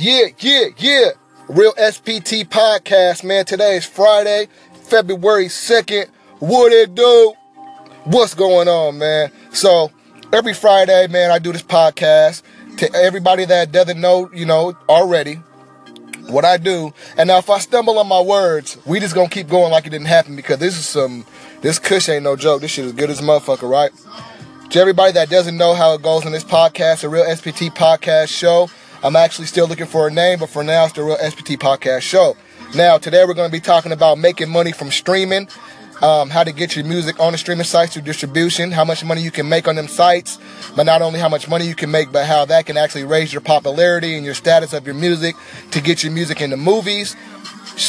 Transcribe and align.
Yeah, 0.00 0.26
yeah, 0.38 0.66
yeah. 0.76 1.10
Real 1.48 1.72
SPT 1.72 2.48
podcast, 2.48 3.24
man. 3.24 3.44
Today 3.44 3.78
is 3.78 3.84
Friday, 3.84 4.46
February 4.84 5.46
2nd. 5.46 6.08
What 6.38 6.70
it 6.70 6.94
do? 6.94 7.34
What's 8.04 8.32
going 8.32 8.68
on, 8.68 8.98
man? 8.98 9.32
So, 9.50 9.90
every 10.32 10.54
Friday, 10.54 11.08
man, 11.08 11.32
I 11.32 11.40
do 11.40 11.52
this 11.52 11.64
podcast 11.64 12.42
to 12.76 12.94
everybody 12.94 13.44
that 13.46 13.72
doesn't 13.72 14.00
know, 14.00 14.30
you 14.32 14.46
know, 14.46 14.78
already 14.88 15.34
what 16.28 16.44
I 16.44 16.58
do. 16.58 16.92
And 17.16 17.26
now 17.26 17.38
if 17.38 17.50
I 17.50 17.58
stumble 17.58 17.98
on 17.98 18.06
my 18.06 18.20
words, 18.20 18.78
we 18.86 19.00
just 19.00 19.16
gonna 19.16 19.28
keep 19.28 19.48
going 19.48 19.72
like 19.72 19.84
it 19.84 19.90
didn't 19.90 20.06
happen 20.06 20.36
because 20.36 20.58
this 20.58 20.78
is 20.78 20.86
some, 20.86 21.26
this 21.60 21.80
kush 21.80 22.08
ain't 22.08 22.22
no 22.22 22.36
joke. 22.36 22.60
This 22.60 22.70
shit 22.70 22.84
is 22.84 22.92
good 22.92 23.10
as 23.10 23.20
motherfucker, 23.20 23.68
right? 23.68 23.90
To 24.70 24.78
everybody 24.78 25.10
that 25.14 25.28
doesn't 25.28 25.56
know 25.56 25.74
how 25.74 25.94
it 25.94 26.02
goes 26.02 26.24
in 26.24 26.30
this 26.30 26.44
podcast, 26.44 27.02
a 27.02 27.08
real 27.08 27.24
SPT 27.24 27.74
podcast 27.74 28.28
show, 28.28 28.70
I'm 29.02 29.14
actually 29.14 29.46
still 29.46 29.68
looking 29.68 29.86
for 29.86 30.08
a 30.08 30.10
name, 30.10 30.40
but 30.40 30.50
for 30.50 30.64
now 30.64 30.84
it's 30.84 30.94
the 30.94 31.04
real 31.04 31.16
SPT 31.16 31.56
podcast 31.56 32.02
show. 32.02 32.36
Now, 32.74 32.98
today 32.98 33.24
we're 33.24 33.34
going 33.34 33.48
to 33.48 33.52
be 33.52 33.60
talking 33.60 33.92
about 33.92 34.18
making 34.18 34.50
money 34.50 34.72
from 34.72 34.90
streaming, 34.90 35.48
um, 36.02 36.30
how 36.30 36.42
to 36.42 36.52
get 36.52 36.74
your 36.74 36.84
music 36.84 37.20
on 37.20 37.32
the 37.32 37.38
streaming 37.38 37.64
sites 37.64 37.94
through 37.94 38.02
distribution, 38.02 38.72
how 38.72 38.84
much 38.84 39.04
money 39.04 39.22
you 39.22 39.30
can 39.30 39.48
make 39.48 39.68
on 39.68 39.76
them 39.76 39.86
sites, 39.86 40.38
but 40.74 40.82
not 40.82 41.00
only 41.00 41.20
how 41.20 41.28
much 41.28 41.48
money 41.48 41.66
you 41.66 41.76
can 41.76 41.90
make, 41.90 42.10
but 42.10 42.26
how 42.26 42.44
that 42.46 42.66
can 42.66 42.76
actually 42.76 43.04
raise 43.04 43.32
your 43.32 43.40
popularity 43.40 44.16
and 44.16 44.24
your 44.24 44.34
status 44.34 44.72
of 44.72 44.84
your 44.84 44.96
music 44.96 45.36
to 45.70 45.80
get 45.80 46.02
your 46.02 46.12
music 46.12 46.40
into 46.40 46.56
movies, 46.56 47.14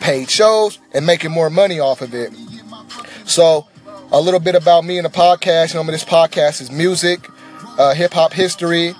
paid 0.00 0.30
shows, 0.30 0.78
and 0.94 1.04
making 1.04 1.32
more 1.32 1.50
money 1.50 1.80
off 1.80 2.00
of 2.00 2.14
it. 2.14 2.32
So, 3.24 3.66
a 4.12 4.20
little 4.20 4.40
bit 4.40 4.54
about 4.54 4.84
me 4.84 4.98
and 4.98 5.04
the 5.04 5.10
podcast. 5.10 5.74
You 5.74 5.82
know, 5.82 5.90
this 5.90 6.04
podcast 6.04 6.60
is 6.60 6.70
music, 6.70 7.28
uh, 7.78 7.94
hip 7.94 8.12
hop 8.12 8.32
history, 8.32 8.94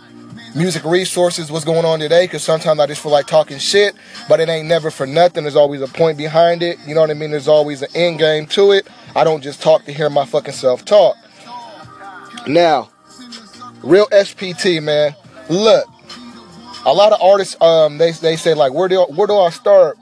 music 0.55 0.85
resources, 0.85 1.51
what's 1.51 1.65
going 1.65 1.85
on 1.85 1.99
today. 1.99 2.25
Because 2.25 2.43
sometimes 2.43 2.81
I 2.81 2.87
just 2.87 3.03
feel 3.03 3.13
like 3.13 3.27
talking 3.27 3.59
shit, 3.59 3.95
but 4.29 4.41
it 4.41 4.49
ain't 4.49 4.69
never 4.69 4.91
for 4.91 5.07
nothing. 5.07 5.45
There's 5.45 5.57
always 5.57 5.81
a 5.81 5.89
point 5.89 6.19
behind 6.19 6.63
it. 6.63 6.79
You 6.87 6.95
know 6.95 7.01
what 7.01 7.11
I 7.11 7.15
mean? 7.15 7.31
There's 7.31 7.49
always 7.49 7.83
an 7.83 7.89
end 7.95 8.19
game 8.19 8.47
to 8.49 8.73
it. 8.73 8.89
I 9.15 9.25
don't 9.25 9.43
just 9.43 9.63
talk 9.63 9.85
to 9.85 9.93
hear 9.93 10.11
my 10.11 10.25
fucking 10.25 10.55
self 10.55 10.85
talk. 10.85 11.17
Now, 12.47 12.91
real 13.83 14.07
SPT, 14.07 14.83
man. 14.83 15.15
Look, 15.49 15.87
a 16.85 16.93
lot 16.93 17.13
of 17.13 17.21
artists, 17.21 17.61
um, 17.61 17.99
they 17.99 18.13
they 18.13 18.37
say 18.37 18.55
like, 18.55 18.73
where 18.73 18.89
do 18.89 19.03
where 19.03 19.27
do 19.27 19.37
I 19.39 19.51
start? 19.51 19.99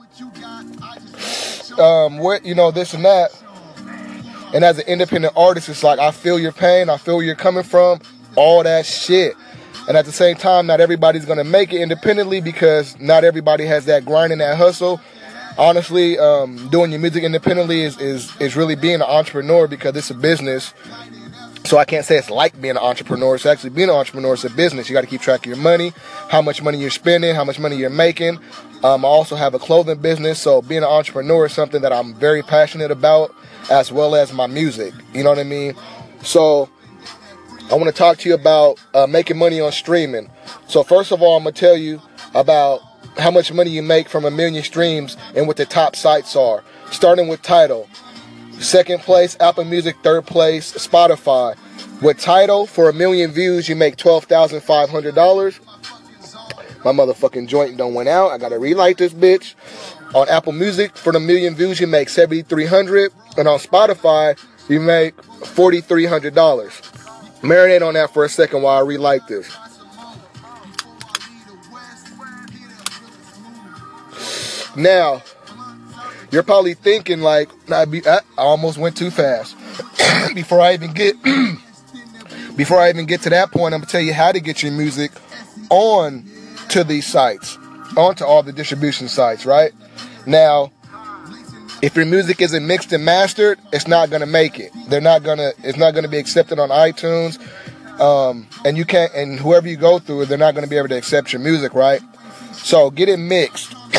Um, 1.77 2.17
what 2.17 2.45
you 2.45 2.55
know, 2.55 2.71
this 2.71 2.93
and 2.93 3.05
that. 3.05 3.31
And 4.53 4.65
as 4.65 4.79
an 4.79 4.87
independent 4.87 5.33
artist, 5.37 5.69
it's 5.69 5.83
like 5.83 5.99
I 5.99 6.11
feel 6.11 6.37
your 6.37 6.51
pain, 6.51 6.89
I 6.89 6.97
feel 6.97 7.17
where 7.17 7.25
you're 7.25 7.35
coming 7.35 7.63
from, 7.63 8.01
all 8.35 8.63
that 8.63 8.85
shit. 8.85 9.35
And 9.87 9.97
at 9.97 10.05
the 10.05 10.11
same 10.11 10.35
time, 10.35 10.67
not 10.67 10.79
everybody's 10.79 11.25
gonna 11.25 11.43
make 11.43 11.73
it 11.73 11.81
independently 11.81 12.41
because 12.41 12.99
not 12.99 13.23
everybody 13.23 13.65
has 13.65 13.85
that 13.85 14.05
grind 14.05 14.31
and 14.31 14.41
that 14.41 14.57
hustle. 14.57 15.01
Honestly, 15.57 16.17
um, 16.17 16.69
doing 16.69 16.91
your 16.91 16.99
music 16.99 17.23
independently 17.23 17.81
is, 17.81 17.99
is 17.99 18.31
is 18.39 18.55
really 18.55 18.75
being 18.75 18.95
an 18.95 19.01
entrepreneur 19.01 19.67
because 19.67 19.95
it's 19.95 20.09
a 20.09 20.15
business. 20.15 20.73
So 21.65 21.77
I 21.77 21.85
can't 21.85 22.05
say 22.05 22.17
it's 22.17 22.29
like 22.29 22.59
being 22.59 22.71
an 22.71 22.77
entrepreneur. 22.77 23.35
It's 23.35 23.45
actually 23.45 23.69
being 23.69 23.89
an 23.89 23.95
entrepreneur. 23.95 24.33
It's 24.33 24.43
a 24.43 24.49
business. 24.49 24.89
You 24.89 24.93
got 24.93 25.01
to 25.01 25.07
keep 25.07 25.21
track 25.21 25.41
of 25.41 25.45
your 25.45 25.57
money, 25.57 25.93
how 26.29 26.41
much 26.41 26.61
money 26.61 26.79
you're 26.79 26.89
spending, 26.89 27.35
how 27.35 27.43
much 27.43 27.59
money 27.59 27.75
you're 27.75 27.89
making. 27.89 28.39
Um, 28.83 29.05
I 29.05 29.07
also 29.07 29.35
have 29.35 29.53
a 29.53 29.59
clothing 29.59 29.99
business, 29.99 30.39
so 30.41 30.61
being 30.63 30.79
an 30.79 30.89
entrepreneur 30.89 31.45
is 31.45 31.53
something 31.53 31.81
that 31.83 31.93
I'm 31.93 32.15
very 32.15 32.41
passionate 32.41 32.89
about, 32.89 33.33
as 33.69 33.91
well 33.91 34.15
as 34.15 34.33
my 34.33 34.47
music. 34.47 34.93
You 35.13 35.23
know 35.23 35.29
what 35.29 35.37
I 35.37 35.43
mean? 35.43 35.75
So 36.23 36.67
I 37.71 37.75
want 37.75 37.87
to 37.87 37.93
talk 37.93 38.17
to 38.17 38.27
you 38.27 38.35
about 38.35 38.83
uh, 38.93 39.07
making 39.07 39.37
money 39.37 39.61
on 39.61 39.71
streaming. 39.71 40.29
So 40.67 40.83
first 40.83 41.13
of 41.13 41.21
all, 41.21 41.37
I'm 41.37 41.43
gonna 41.43 41.53
tell 41.53 41.77
you 41.77 42.01
about 42.35 42.81
how 43.17 43.31
much 43.31 43.53
money 43.53 43.69
you 43.69 43.81
make 43.81 44.09
from 44.09 44.25
a 44.25 44.31
million 44.31 44.61
streams 44.61 45.15
and 45.35 45.47
what 45.47 45.55
the 45.55 45.65
top 45.65 45.95
sites 45.95 46.35
are. 46.35 46.65
Starting 46.91 47.29
with 47.29 47.41
Tidal. 47.41 47.87
Second 48.59 48.99
place, 48.99 49.37
Apple 49.39 49.63
Music. 49.63 49.95
Third 50.03 50.25
place, 50.25 50.73
Spotify. 50.73 51.55
With 52.01 52.19
Tidal, 52.19 52.67
for 52.67 52.89
a 52.89 52.93
million 52.93 53.31
views, 53.31 53.69
you 53.69 53.77
make 53.77 53.95
$12,500. 53.95 55.59
My 56.83 56.91
motherfucking 56.91 57.47
joint 57.47 57.77
don't 57.77 57.93
went 57.93 58.09
out. 58.09 58.31
I 58.31 58.37
gotta 58.37 58.59
relight 58.59 58.97
this 58.97 59.13
bitch. 59.13 59.55
On 60.13 60.27
Apple 60.27 60.51
Music, 60.51 60.97
for 60.97 61.13
the 61.13 61.21
million 61.21 61.55
views, 61.55 61.79
you 61.79 61.87
make 61.87 62.09
7300 62.09 63.13
And 63.37 63.47
on 63.47 63.59
Spotify, 63.59 64.37
you 64.67 64.81
make 64.81 65.15
$4,300. 65.15 67.00
Marinate 67.41 67.85
on 67.85 67.95
that 67.95 68.13
for 68.13 68.23
a 68.23 68.29
second 68.29 68.61
while 68.61 68.77
I 68.77 68.81
relight 68.87 69.27
this. 69.27 69.49
Now, 74.75 75.21
you're 76.31 76.43
probably 76.43 76.75
thinking 76.75 77.21
like, 77.21 77.49
I, 77.69 77.85
be, 77.85 78.05
I 78.07 78.19
almost 78.37 78.77
went 78.77 78.95
too 78.95 79.11
fast. 79.11 79.55
before 80.35 80.61
I 80.61 80.73
even 80.73 80.93
get, 80.93 81.15
before 82.55 82.79
I 82.79 82.89
even 82.89 83.05
get 83.05 83.21
to 83.23 83.29
that 83.31 83.51
point, 83.51 83.73
I'm 83.73 83.81
gonna 83.81 83.91
tell 83.91 84.01
you 84.01 84.13
how 84.13 84.31
to 84.31 84.39
get 84.39 84.63
your 84.63 84.71
music 84.71 85.11
on 85.69 86.25
to 86.69 86.83
these 86.83 87.05
sites, 87.05 87.57
onto 87.97 88.23
all 88.23 88.43
the 88.43 88.53
distribution 88.53 89.09
sites, 89.09 89.45
right? 89.45 89.73
Now, 90.25 90.71
if 91.81 91.95
your 91.95 92.05
music 92.05 92.41
isn't 92.41 92.65
mixed 92.65 92.93
and 92.93 93.03
mastered, 93.03 93.59
it's 93.73 93.87
not 93.87 94.09
gonna 94.09 94.25
make 94.25 94.59
it. 94.59 94.71
They're 94.87 95.01
not 95.01 95.23
gonna. 95.23 95.51
It's 95.63 95.77
not 95.77 95.93
gonna 95.93 96.07
be 96.07 96.17
accepted 96.17 96.59
on 96.59 96.69
iTunes, 96.69 97.39
um, 97.99 98.47
and 98.63 98.77
you 98.77 98.85
can't. 98.85 99.13
And 99.13 99.39
whoever 99.39 99.67
you 99.67 99.77
go 99.77 99.99
through, 99.99 100.25
they're 100.25 100.37
not 100.37 100.53
gonna 100.55 100.67
be 100.67 100.77
able 100.77 100.89
to 100.89 100.97
accept 100.97 101.33
your 101.33 101.41
music, 101.41 101.73
right? 101.73 102.01
So 102.53 102.91
get 102.91 103.09
it 103.09 103.17
mixed. 103.17 103.73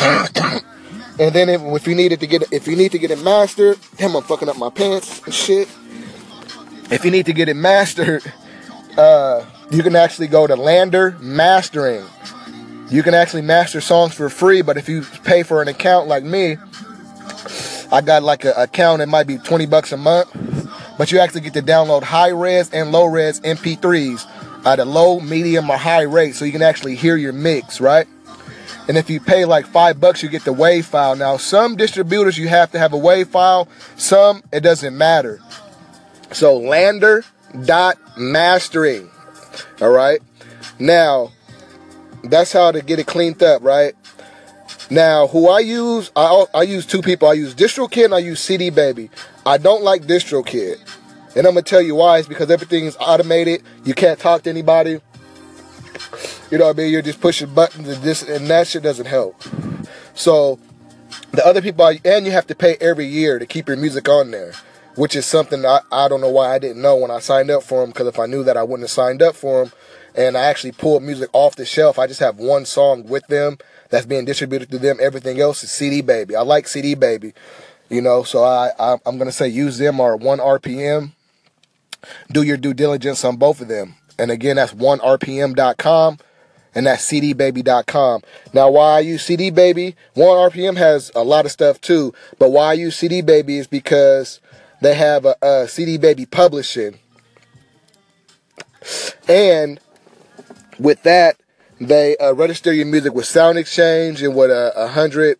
and 1.19 1.33
then 1.33 1.49
if, 1.49 1.61
if 1.61 1.87
you 1.87 1.95
needed 1.95 2.19
to 2.21 2.27
get 2.27 2.43
if 2.51 2.67
you 2.67 2.75
need 2.75 2.93
to 2.93 2.99
get 2.99 3.11
it 3.11 3.21
mastered, 3.21 3.77
damn, 3.97 4.15
I'm 4.15 4.23
fucking 4.23 4.47
up 4.47 4.57
my 4.57 4.69
pants 4.69 5.21
and 5.25 5.33
shit. 5.33 5.67
If 6.89 7.03
you 7.03 7.11
need 7.11 7.25
to 7.25 7.33
get 7.33 7.49
it 7.49 7.55
mastered, 7.55 8.23
uh, 8.97 9.45
you 9.71 9.83
can 9.83 9.95
actually 9.95 10.27
go 10.27 10.47
to 10.47 10.55
LANDR 10.55 11.19
Mastering. 11.19 12.05
You 12.89 13.01
can 13.01 13.13
actually 13.13 13.41
master 13.41 13.81
songs 13.81 14.13
for 14.13 14.29
free, 14.29 14.61
but 14.61 14.77
if 14.77 14.87
you 14.87 15.01
pay 15.23 15.41
for 15.41 15.61
an 15.61 15.67
account 15.67 16.07
like 16.07 16.23
me, 16.23 16.57
I 17.93 18.01
got 18.01 18.23
like 18.23 18.43
an 18.43 18.53
account, 18.57 19.03
it 19.03 19.05
might 19.05 19.27
be 19.27 19.37
20 19.37 19.67
bucks 19.67 19.91
a 19.91 19.97
month, 19.97 20.27
but 20.97 21.11
you 21.11 21.19
actually 21.19 21.41
get 21.41 21.53
to 21.53 21.61
download 21.61 22.01
high 22.01 22.29
res 22.29 22.71
and 22.71 22.91
low 22.91 23.05
res 23.05 23.39
MP3s 23.41 24.65
at 24.65 24.79
a 24.79 24.85
low, 24.85 25.19
medium, 25.19 25.69
or 25.69 25.77
high 25.77 26.01
rate 26.01 26.33
so 26.33 26.43
you 26.43 26.51
can 26.51 26.63
actually 26.63 26.95
hear 26.95 27.15
your 27.15 27.33
mix, 27.33 27.79
right? 27.79 28.07
And 28.87 28.97
if 28.97 29.11
you 29.11 29.19
pay 29.19 29.45
like 29.45 29.67
five 29.67 30.01
bucks, 30.01 30.23
you 30.23 30.29
get 30.29 30.43
the 30.43 30.53
WAV 30.53 30.83
file. 30.83 31.15
Now, 31.15 31.37
some 31.37 31.75
distributors 31.75 32.35
you 32.35 32.47
have 32.47 32.71
to 32.71 32.79
have 32.79 32.93
a 32.93 32.97
WAV 32.97 33.27
file, 33.27 33.67
some 33.95 34.41
it 34.51 34.61
doesn't 34.61 34.97
matter. 34.97 35.39
So, 36.31 36.59
LANDR 36.59 37.23
dot 37.63 37.99
mastering. 38.17 39.11
All 39.81 39.91
right. 39.91 40.19
Now, 40.79 41.31
that's 42.23 42.51
how 42.51 42.71
to 42.71 42.81
get 42.81 42.97
it 42.97 43.05
cleaned 43.05 43.43
up, 43.43 43.61
right? 43.63 43.93
Now, 44.89 45.27
who 45.27 45.47
I 45.47 45.59
use, 45.59 46.11
I, 46.15 46.45
I 46.53 46.63
use 46.63 46.85
two 46.85 47.01
people. 47.01 47.27
I 47.27 47.33
use 47.33 47.55
DistroKid 47.55 48.05
and 48.05 48.15
I 48.15 48.19
use 48.19 48.39
CD 48.39 48.69
Baby. 48.69 49.09
I 49.45 49.57
don't 49.57 49.83
like 49.83 50.03
DistroKid. 50.03 50.77
And 51.35 51.47
I'm 51.47 51.53
going 51.53 51.63
to 51.63 51.69
tell 51.69 51.81
you 51.81 51.95
why. 51.95 52.19
It's 52.19 52.27
because 52.27 52.51
everything's 52.51 52.95
automated. 52.99 53.63
You 53.85 53.93
can't 53.93 54.19
talk 54.19 54.43
to 54.43 54.49
anybody. 54.49 55.01
You 56.51 56.57
know 56.57 56.67
what 56.67 56.75
I 56.75 56.83
mean? 56.83 56.91
You're 56.91 57.01
just 57.01 57.21
pushing 57.21 57.53
buttons 57.53 57.87
and 57.87 58.03
this 58.03 58.21
and 58.21 58.47
that 58.47 58.67
shit 58.67 58.83
doesn't 58.83 59.07
help. 59.07 59.41
So, 60.13 60.59
the 61.31 61.45
other 61.45 61.61
people, 61.61 61.85
and 62.05 62.25
you 62.25 62.31
have 62.31 62.45
to 62.47 62.55
pay 62.55 62.75
every 62.79 63.05
year 63.05 63.39
to 63.39 63.45
keep 63.45 63.67
your 63.67 63.77
music 63.77 64.07
on 64.07 64.29
there, 64.29 64.53
which 64.95 65.15
is 65.15 65.25
something 65.25 65.65
I, 65.65 65.79
I 65.91 66.07
don't 66.07 66.21
know 66.21 66.29
why 66.29 66.53
I 66.53 66.59
didn't 66.59 66.81
know 66.81 66.95
when 66.95 67.09
I 67.09 67.19
signed 67.19 67.49
up 67.49 67.63
for 67.63 67.81
them. 67.81 67.89
Because 67.89 68.07
if 68.07 68.19
I 68.19 68.27
knew 68.27 68.43
that, 68.43 68.57
I 68.57 68.63
wouldn't 68.63 68.81
have 68.81 68.91
signed 68.91 69.23
up 69.23 69.35
for 69.35 69.65
them. 69.65 69.73
And 70.15 70.37
I 70.37 70.45
actually 70.45 70.73
pulled 70.73 71.03
music 71.03 71.29
off 71.33 71.55
the 71.55 71.65
shelf. 71.65 71.97
I 71.97 72.07
just 72.07 72.19
have 72.19 72.37
one 72.37 72.65
song 72.65 73.07
with 73.07 73.25
them 73.27 73.57
that's 73.89 74.05
being 74.05 74.25
distributed 74.25 74.69
to 74.71 74.79
them. 74.79 74.97
Everything 75.01 75.39
else 75.39 75.63
is 75.63 75.71
CD 75.71 76.01
Baby. 76.01 76.35
I 76.35 76.41
like 76.41 76.67
CD 76.67 76.95
Baby, 76.95 77.33
you 77.89 78.01
know. 78.01 78.23
So 78.23 78.43
I, 78.43 78.71
I 78.79 78.97
I'm 79.05 79.17
gonna 79.17 79.31
say 79.31 79.47
use 79.47 79.77
them 79.77 79.99
or 79.99 80.15
one 80.15 80.39
RPM. 80.39 81.11
Do 82.31 82.43
your 82.43 82.57
due 82.57 82.73
diligence 82.73 83.23
on 83.23 83.37
both 83.37 83.61
of 83.61 83.67
them. 83.67 83.95
And 84.19 84.29
again, 84.29 84.57
that's 84.57 84.73
onerpm.com 84.73 86.17
and 86.75 86.87
that's 86.87 87.05
cdbaby.com. 87.11 88.21
Now, 88.53 88.71
why 88.71 88.97
I 88.97 88.99
use 88.99 89.23
CD 89.23 89.49
Baby, 89.49 89.95
One 90.13 90.37
RPM 90.51 90.77
has 90.77 91.11
a 91.15 91.23
lot 91.23 91.45
of 91.45 91.51
stuff 91.51 91.79
too, 91.81 92.13
but 92.39 92.51
why 92.51 92.71
I 92.71 92.73
use 92.73 92.95
CD 92.95 93.21
Baby 93.21 93.57
is 93.57 93.67
because 93.67 94.39
they 94.81 94.95
have 94.95 95.25
a, 95.25 95.35
a 95.41 95.67
CD 95.67 95.97
Baby 95.97 96.25
publishing. 96.25 96.99
And 99.27 99.79
with 100.79 101.03
that, 101.03 101.37
they 101.79 102.15
uh, 102.17 102.33
register 102.33 102.71
your 102.71 102.85
music 102.85 103.13
with 103.13 103.25
Sound 103.25 103.57
Exchange 103.57 104.21
and 104.21 104.35
with 104.35 104.51
a, 104.51 104.73
a 104.75 104.87
hundred 104.87 105.37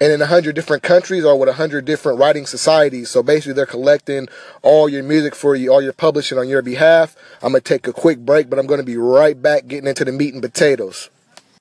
and 0.00 0.12
in 0.12 0.20
a 0.20 0.26
hundred 0.26 0.54
different 0.54 0.82
countries 0.82 1.24
or 1.24 1.38
with 1.38 1.48
a 1.48 1.54
hundred 1.54 1.84
different 1.84 2.18
writing 2.18 2.44
societies. 2.44 3.08
So 3.08 3.22
basically, 3.22 3.52
they're 3.52 3.66
collecting 3.66 4.28
all 4.62 4.88
your 4.88 5.02
music 5.02 5.34
for 5.34 5.54
you, 5.54 5.72
all 5.72 5.82
your 5.82 5.92
publishing 5.92 6.38
on 6.38 6.48
your 6.48 6.62
behalf. 6.62 7.16
I'm 7.42 7.52
gonna 7.52 7.60
take 7.60 7.86
a 7.86 7.92
quick 7.92 8.18
break, 8.18 8.50
but 8.50 8.58
I'm 8.58 8.66
gonna 8.66 8.82
be 8.82 8.96
right 8.96 9.40
back 9.40 9.66
getting 9.66 9.88
into 9.88 10.04
the 10.04 10.12
meat 10.12 10.34
and 10.34 10.42
potatoes. 10.42 11.08